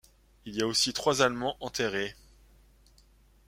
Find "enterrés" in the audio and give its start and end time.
1.59-2.15